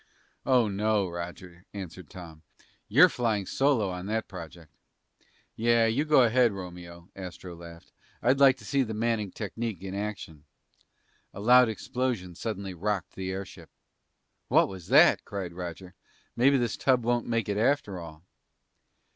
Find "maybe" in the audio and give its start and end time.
16.35-16.57